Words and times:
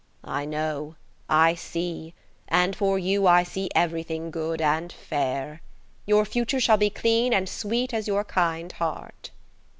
I 0.25 0.45
know–I 0.45 1.53
see–and 1.53 2.75
for 2.75 2.97
you 2.97 3.27
I 3.27 3.43
see 3.43 3.69
everything 3.75 4.31
good 4.31 4.59
and 4.59 4.91
fair. 4.91 5.61
Your 6.07 6.25
future 6.25 6.59
shall 6.59 6.77
be 6.77 6.89
clean 6.89 7.33
and 7.35 7.47
sweet 7.47 7.93
as 7.93 8.07
your 8.07 8.23
kind 8.23 8.71
heart." 8.71 9.29